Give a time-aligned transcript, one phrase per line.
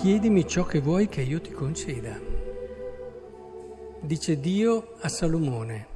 [0.00, 2.18] chiedimi ciò che vuoi che io ti conceda.
[4.00, 5.86] Dice Dio a Salomone.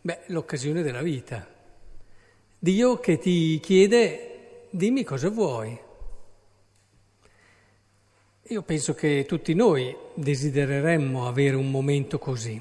[0.00, 1.46] Beh, l'occasione della vita.
[2.58, 5.78] Dio che ti chiede, dimmi cosa vuoi.
[8.42, 12.60] Io penso che tutti noi desidereremmo avere un momento così.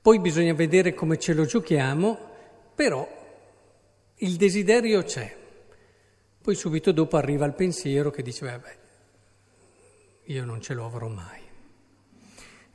[0.00, 2.18] Poi bisogna vedere come ce lo giochiamo,
[2.74, 3.06] però
[4.14, 5.36] il desiderio c'è.
[6.40, 8.84] Poi subito dopo arriva il pensiero che dice, beh,
[10.26, 11.40] io non ce lo avrò mai.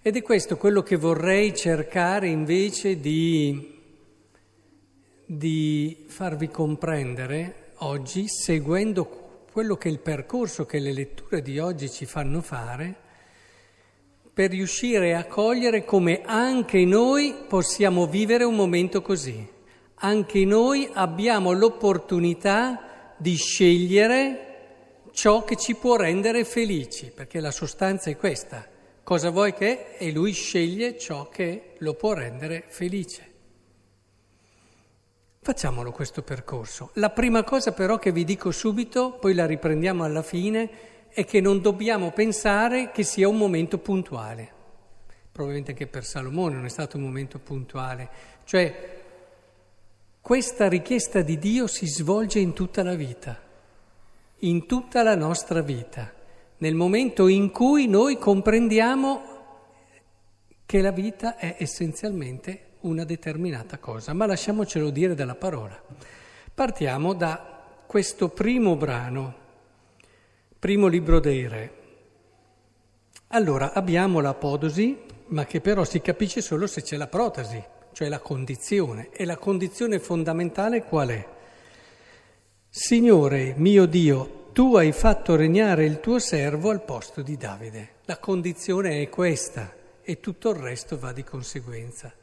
[0.02, 3.80] Ed è questo quello che vorrei cercare invece di,
[5.26, 11.90] di farvi comprendere oggi, seguendo quello che è il percorso che le letture di oggi
[11.90, 12.96] ci fanno fare,
[14.34, 19.46] per riuscire a cogliere come anche noi possiamo vivere un momento così.
[19.96, 24.51] Anche noi abbiamo l'opportunità di scegliere
[25.12, 28.66] ciò che ci può rendere felici, perché la sostanza è questa.
[29.04, 29.96] Cosa vuoi che?
[29.98, 33.30] E lui sceglie ciò che lo può rendere felice.
[35.42, 36.92] Facciamolo questo percorso.
[36.94, 40.70] La prima cosa però che vi dico subito, poi la riprendiamo alla fine,
[41.10, 44.60] è che non dobbiamo pensare che sia un momento puntuale.
[45.32, 48.10] Probabilmente anche per Salomone non è stato un momento puntuale.
[48.44, 49.00] Cioè,
[50.22, 53.50] questa richiesta di Dio si svolge in tutta la vita
[54.42, 56.12] in tutta la nostra vita,
[56.58, 59.22] nel momento in cui noi comprendiamo
[60.66, 65.80] che la vita è essenzialmente una determinata cosa, ma lasciamocelo dire dalla parola.
[66.54, 69.36] Partiamo da questo primo brano,
[70.58, 71.74] primo libro dei re.
[73.28, 74.98] Allora abbiamo l'apodosi,
[75.28, 79.10] ma che però si capisce solo se c'è la protasi, cioè la condizione.
[79.12, 81.28] E la condizione fondamentale qual è?
[82.74, 87.96] Signore mio Dio, tu hai fatto regnare il tuo servo al posto di Davide.
[88.06, 92.14] La condizione è questa e tutto il resto va di conseguenza.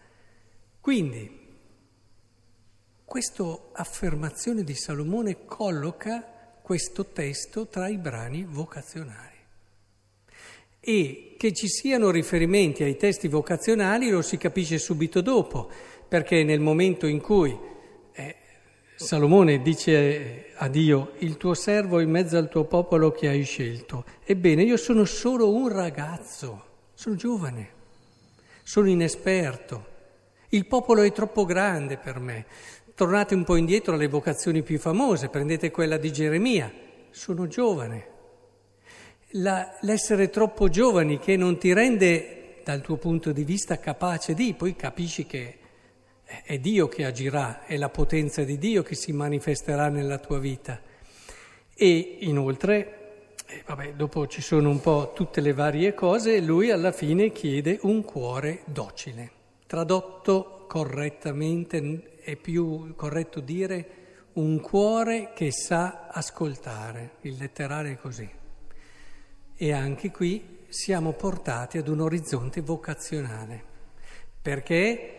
[0.80, 1.30] Quindi,
[3.04, 9.36] questa affermazione di Salomone colloca questo testo tra i brani vocazionali.
[10.80, 15.70] E che ci siano riferimenti ai testi vocazionali lo si capisce subito dopo,
[16.08, 17.76] perché nel momento in cui
[19.00, 24.04] Salomone dice a Dio, il tuo servo in mezzo al tuo popolo che hai scelto.
[24.24, 26.64] Ebbene, io sono solo un ragazzo,
[26.94, 27.70] sono giovane,
[28.64, 29.86] sono inesperto.
[30.48, 32.46] Il popolo è troppo grande per me.
[32.96, 36.68] Tornate un po' indietro alle vocazioni più famose, prendete quella di Geremia,
[37.10, 38.06] sono giovane.
[39.32, 44.54] La, l'essere troppo giovani che non ti rende dal tuo punto di vista capace di,
[44.54, 45.57] poi capisci che
[46.44, 50.78] è Dio che agirà, è la potenza di Dio che si manifesterà nella tua vita.
[51.74, 56.92] E inoltre, eh, vabbè, dopo ci sono un po' tutte le varie cose, lui alla
[56.92, 59.30] fine chiede un cuore docile.
[59.66, 63.96] Tradotto correttamente, è più corretto dire
[64.34, 68.28] un cuore che sa ascoltare, il letterale è così.
[69.56, 73.64] E anche qui siamo portati ad un orizzonte vocazionale,
[74.40, 75.17] perché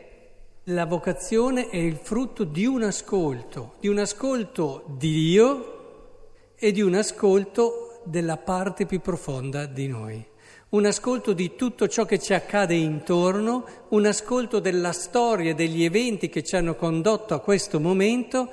[0.65, 6.81] la vocazione è il frutto di un ascolto, di un ascolto di Dio e di
[6.81, 10.23] un ascolto della parte più profonda di noi.
[10.69, 16.29] Un ascolto di tutto ciò che ci accade intorno, un ascolto della storia, degli eventi
[16.29, 18.51] che ci hanno condotto a questo momento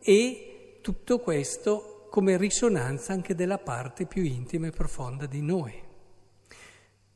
[0.00, 5.72] e tutto questo come risonanza anche della parte più intima e profonda di noi.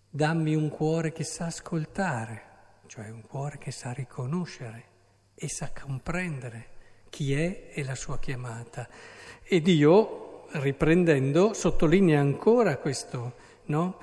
[0.09, 2.50] Dammi un cuore che sa ascoltare
[2.91, 4.85] cioè un cuore che sa riconoscere
[5.37, 6.71] e sa comprendere
[7.09, 8.89] chi è e la sua chiamata.
[9.45, 13.35] E Dio, riprendendo, sottolinea ancora questo,
[13.67, 13.97] no?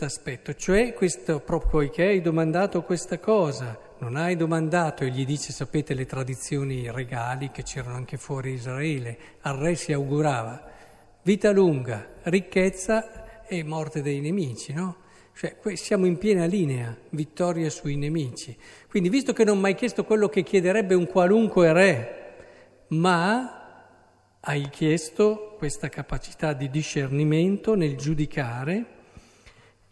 [0.00, 5.52] aspetto, cioè questo, proprio poiché hai domandato questa cosa, non hai domandato, e gli dice,
[5.52, 10.68] sapete, le tradizioni regali che c'erano anche fuori Israele, al re si augurava
[11.22, 15.04] vita lunga, ricchezza e morte dei nemici, no?
[15.36, 18.56] Cioè, siamo in piena linea, vittoria sui nemici.
[18.88, 22.34] Quindi, visto che non mi hai chiesto quello che chiederebbe un qualunque re,
[22.88, 28.86] ma hai chiesto questa capacità di discernimento nel giudicare,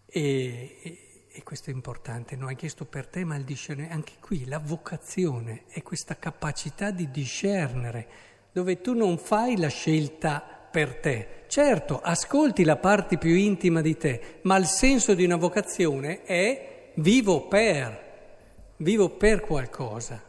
[0.06, 4.14] e, e, e questo è importante, non hai chiesto per te, ma il discernimento, anche
[4.20, 8.08] qui la vocazione è questa capacità di discernere,
[8.50, 11.28] dove tu non fai la scelta per te.
[11.46, 16.90] Certo, ascolti la parte più intima di te, ma il senso di una vocazione è
[16.94, 20.20] vivo per, vivo per qualcosa.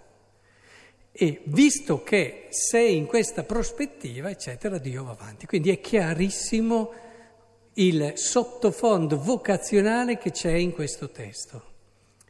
[1.12, 5.48] E visto che sei in questa prospettiva, eccetera, Dio va avanti.
[5.48, 6.94] Quindi è chiarissimo
[7.74, 11.64] il sottofondo vocazionale che c'è in questo testo.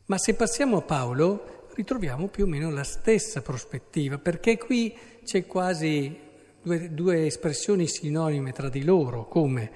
[0.05, 4.95] Ma se passiamo a Paolo ritroviamo più o meno la stessa prospettiva, perché qui
[5.25, 6.24] c'è quasi
[6.65, 9.71] due, due espressioni sinonime tra di loro, come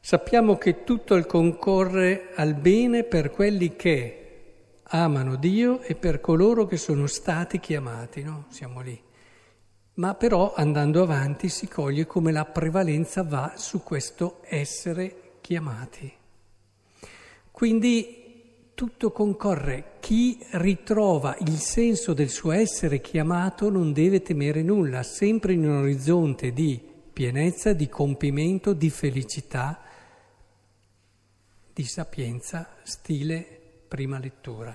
[0.00, 4.16] sappiamo che tutto il concorre al bene per quelli che
[4.82, 8.46] amano Dio e per coloro che sono stati chiamati, no?
[8.48, 9.00] Siamo lì.
[9.94, 16.12] Ma però andando avanti si coglie come la prevalenza va su questo essere chiamati.
[17.52, 18.19] Quindi
[18.80, 19.96] tutto concorre.
[20.00, 25.82] Chi ritrova il senso del suo essere chiamato non deve temere nulla, sempre in un
[25.82, 26.80] orizzonte di
[27.12, 29.82] pienezza, di compimento, di felicità,
[31.74, 33.44] di sapienza, stile
[33.86, 34.74] prima lettura.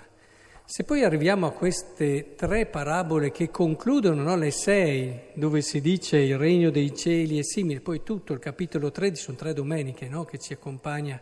[0.65, 6.19] Se poi arriviamo a queste tre parabole che concludono no, le sei, dove si dice
[6.19, 10.25] il regno dei cieli è simile, poi tutto il capitolo 13, sono tre domeniche no,
[10.25, 11.19] che ci accompagna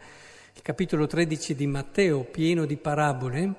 [0.55, 3.53] il capitolo 13 di Matteo, pieno di parabole,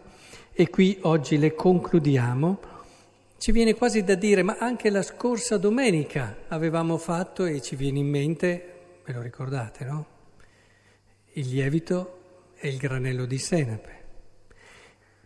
[0.52, 2.58] e qui oggi le concludiamo,
[3.38, 7.98] ci viene quasi da dire, ma anche la scorsa domenica avevamo fatto e ci viene
[7.98, 8.72] in mente,
[9.04, 10.06] ve lo ricordate, no?
[11.32, 14.02] Il lievito e il granello di senape.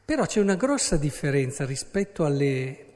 [0.04, 2.86] Però c'è una grossa differenza rispetto alle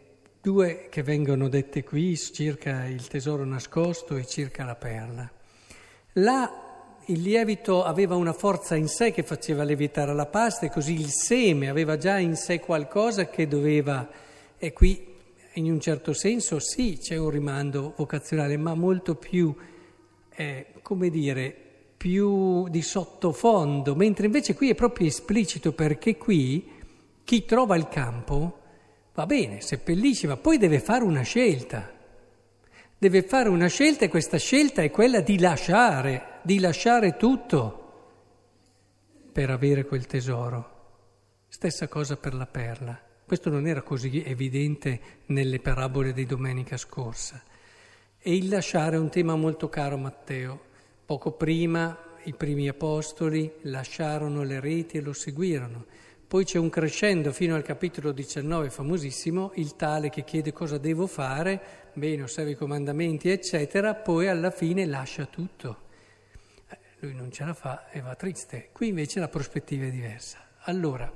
[0.40, 5.30] due che vengono dette qui circa il tesoro nascosto e circa la perla.
[6.14, 6.71] Là
[7.06, 11.10] il lievito aveva una forza in sé che faceva levitare la pasta e così il
[11.10, 14.08] seme aveva già in sé qualcosa che doveva,
[14.56, 15.06] e qui
[15.54, 19.54] in un certo senso sì c'è un rimando vocazionale, ma molto più,
[20.34, 21.54] eh, come dire,
[21.96, 26.70] più di sottofondo, mentre invece qui è proprio esplicito perché qui
[27.24, 28.58] chi trova il campo
[29.14, 31.90] va bene, seppellisce, ma poi deve fare una scelta.
[32.96, 37.78] Deve fare una scelta e questa scelta è quella di lasciare, di lasciare tutto
[39.32, 40.70] per avere quel tesoro.
[41.48, 43.00] Stessa cosa per la perla.
[43.24, 47.40] Questo non era così evidente nelle parabole di domenica scorsa.
[48.18, 50.60] E il lasciare è un tema molto caro a Matteo.
[51.06, 55.86] Poco prima i primi apostoli lasciarono le reti e lo seguirono.
[56.26, 61.06] Poi c'è un crescendo fino al capitolo 19, famosissimo, il tale che chiede cosa devo
[61.06, 65.90] fare, bene, osserva i comandamenti, eccetera, poi alla fine lascia tutto.
[67.02, 68.68] Lui non ce la fa e va triste.
[68.70, 70.38] Qui invece la prospettiva è diversa.
[70.60, 71.12] Allora,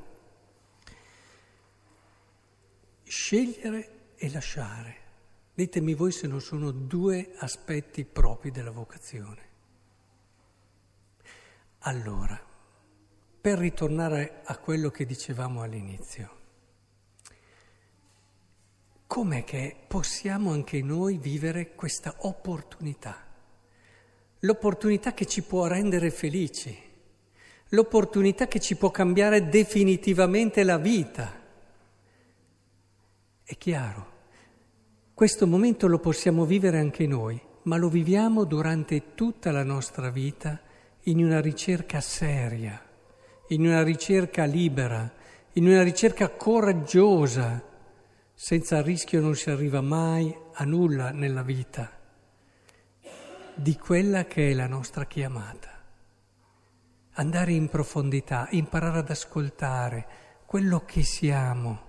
[3.04, 4.96] scegliere e lasciare.
[5.54, 9.42] Ditemi voi se non sono due aspetti propri della vocazione.
[11.80, 12.36] Allora,
[13.40, 16.34] per ritornare a quello che dicevamo all'inizio.
[19.06, 23.25] Com'è che possiamo anche noi vivere questa opportunità?
[24.40, 26.76] L'opportunità che ci può rendere felici,
[27.70, 31.32] l'opportunità che ci può cambiare definitivamente la vita.
[33.42, 34.12] È chiaro,
[35.14, 40.60] questo momento lo possiamo vivere anche noi, ma lo viviamo durante tutta la nostra vita
[41.04, 42.80] in una ricerca seria
[43.48, 45.12] in una ricerca libera,
[45.52, 47.62] in una ricerca coraggiosa.
[48.34, 51.95] Senza rischio non si arriva mai a nulla nella vita
[53.56, 55.70] di quella che è la nostra chiamata.
[57.12, 60.06] Andare in profondità, imparare ad ascoltare
[60.44, 61.80] quello che siamo,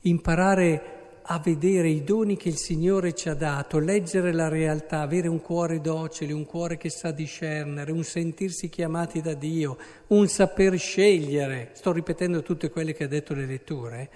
[0.00, 5.28] imparare a vedere i doni che il Signore ci ha dato, leggere la realtà, avere
[5.28, 9.76] un cuore docile, un cuore che sa discernere, un sentirsi chiamati da Dio,
[10.08, 11.70] un saper scegliere.
[11.74, 14.10] Sto ripetendo tutte quelle che ha detto le letture.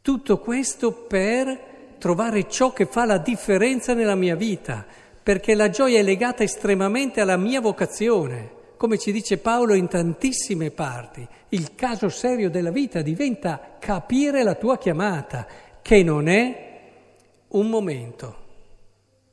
[0.00, 4.86] Tutto questo per trovare ciò che fa la differenza nella mia vita,
[5.28, 8.50] perché la gioia è legata estremamente alla mia vocazione.
[8.78, 14.54] Come ci dice Paolo in tantissime parti, il caso serio della vita diventa capire la
[14.54, 15.46] tua chiamata
[15.82, 16.80] che non è
[17.48, 18.36] un momento.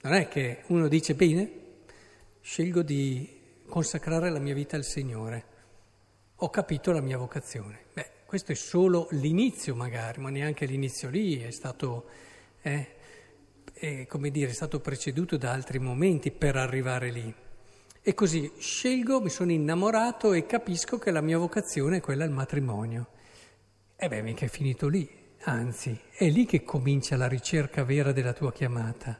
[0.01, 1.49] Non è che uno dice, bene,
[2.41, 5.45] scelgo di consacrare la mia vita al Signore,
[6.35, 7.85] ho capito la mia vocazione.
[7.93, 12.03] Beh, questo è solo l'inizio magari, ma neanche l'inizio lì è stato,
[12.63, 12.94] eh,
[13.77, 17.33] è, come dire, stato preceduto da altri momenti per arrivare lì.
[18.01, 22.31] E così scelgo, mi sono innamorato e capisco che la mia vocazione è quella al
[22.31, 23.07] matrimonio.
[23.97, 25.09] E beh, mica è finito lì.
[25.47, 29.19] Anzi, è lì che comincia la ricerca vera della tua chiamata.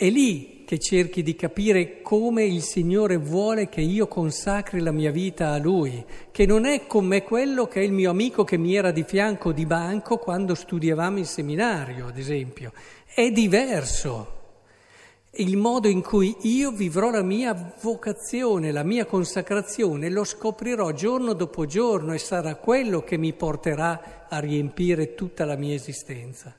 [0.00, 5.10] È lì che cerchi di capire come il Signore vuole che io consacri la mia
[5.10, 8.74] vita a Lui, che non è come quello che è il mio amico che mi
[8.74, 12.72] era di fianco di banco quando studiavamo in seminario, ad esempio.
[13.04, 14.38] È diverso.
[15.32, 21.34] il modo in cui io vivrò la mia vocazione, la mia consacrazione, lo scoprirò giorno
[21.34, 26.56] dopo giorno e sarà quello che mi porterà a riempire tutta la mia esistenza.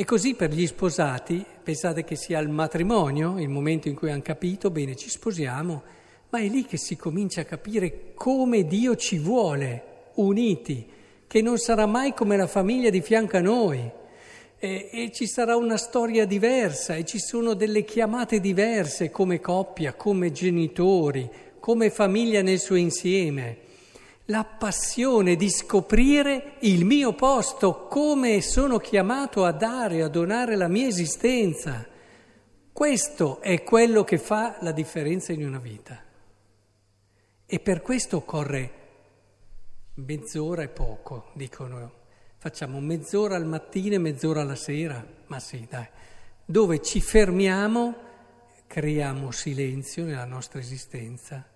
[0.00, 4.22] E così per gli sposati, pensate che sia il matrimonio, il momento in cui hanno
[4.22, 5.82] capito, bene, ci sposiamo,
[6.28, 10.86] ma è lì che si comincia a capire come Dio ci vuole, uniti,
[11.26, 13.90] che non sarà mai come la famiglia di fianco a noi
[14.56, 19.94] e, e ci sarà una storia diversa e ci sono delle chiamate diverse come coppia,
[19.94, 21.28] come genitori,
[21.58, 23.66] come famiglia nel suo insieme.
[24.30, 30.68] La passione di scoprire il mio posto, come sono chiamato a dare, a donare la
[30.68, 31.86] mia esistenza.
[32.70, 36.04] Questo è quello che fa la differenza in una vita.
[37.46, 38.72] E per questo occorre
[39.94, 41.92] mezz'ora e poco, dicono
[42.36, 45.88] Facciamo mezz'ora al mattino e mezz'ora alla sera, ma sì, dai,
[46.44, 47.94] dove ci fermiamo,
[48.66, 51.48] creiamo silenzio nella nostra esistenza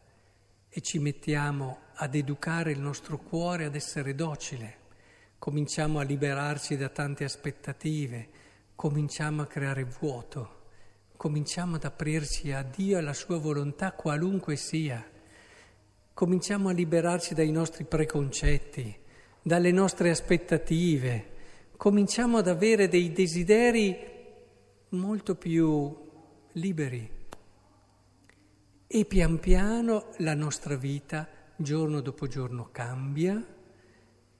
[0.70, 4.78] e ci mettiamo ad educare il nostro cuore ad essere docile.
[5.38, 8.28] Cominciamo a liberarci da tante aspettative,
[8.74, 10.62] cominciamo a creare vuoto,
[11.16, 15.08] cominciamo ad aprirci a Dio e alla sua volontà qualunque sia.
[16.12, 18.98] Cominciamo a liberarci dai nostri preconcetti
[19.40, 21.30] dalle nostre aspettative,
[21.76, 23.96] cominciamo ad avere dei desideri
[24.88, 25.96] molto più
[26.54, 27.10] liberi
[28.88, 33.44] e pian piano la nostra vita giorno dopo giorno cambia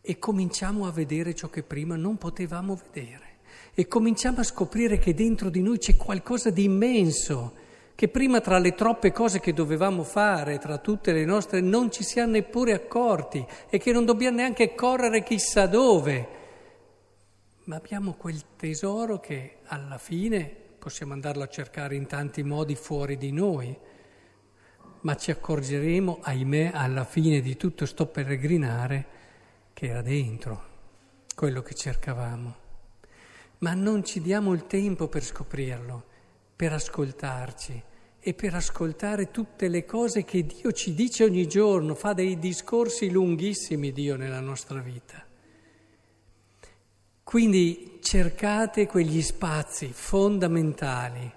[0.01, 3.39] e cominciamo a vedere ciò che prima non potevamo vedere
[3.75, 7.61] e cominciamo a scoprire che dentro di noi c'è qualcosa di immenso
[7.95, 12.03] che prima tra le troppe cose che dovevamo fare, tra tutte le nostre, non ci
[12.03, 16.29] siamo neppure accorti e che non dobbiamo neanche correre chissà dove.
[17.65, 23.17] Ma abbiamo quel tesoro che alla fine possiamo andarlo a cercare in tanti modi fuori
[23.17, 23.79] di noi,
[25.03, 29.07] ma ci accorgeremo, ahimè, alla fine di tutto sto peregrinare,
[29.73, 30.71] che era dentro
[31.35, 32.57] quello che cercavamo.
[33.59, 36.11] Ma non ci diamo il tempo per scoprirlo
[36.63, 37.83] per ascoltarci
[38.21, 43.11] e per ascoltare tutte le cose che Dio ci dice ogni giorno, fa dei discorsi
[43.11, 45.27] lunghissimi Dio nella nostra vita.
[47.25, 51.33] Quindi cercate quegli spazi fondamentali.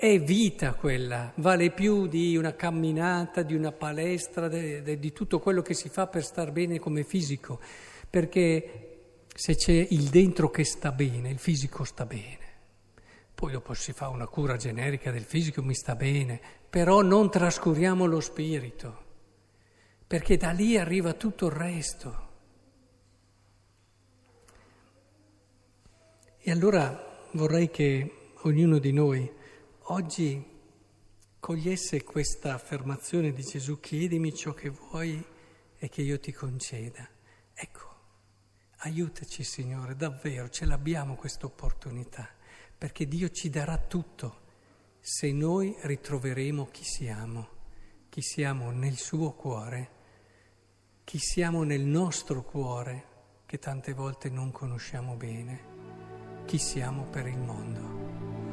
[0.00, 5.40] È vita quella, vale più di una camminata, di una palestra, de, de, di tutto
[5.40, 7.60] quello che si fa per star bene come fisico,
[8.08, 12.38] perché se c'è il dentro che sta bene, il fisico sta bene.
[13.34, 16.40] Poi dopo si fa una cura generica del fisico, mi sta bene,
[16.70, 19.04] però non trascuriamo lo spirito,
[20.06, 22.28] perché da lì arriva tutto il resto.
[26.38, 29.38] E allora vorrei che ognuno di noi
[29.90, 30.44] oggi
[31.40, 35.24] cogliesse questa affermazione di Gesù, chiedimi ciò che vuoi
[35.76, 37.08] e che io ti conceda.
[37.52, 37.94] Ecco,
[38.78, 42.28] aiutaci Signore, davvero, ce l'abbiamo questa opportunità
[42.78, 44.48] perché Dio ci darà tutto
[45.00, 47.48] se noi ritroveremo chi siamo,
[48.08, 49.90] chi siamo nel suo cuore,
[51.02, 53.06] chi siamo nel nostro cuore,
[53.44, 58.49] che tante volte non conosciamo bene, chi siamo per il mondo.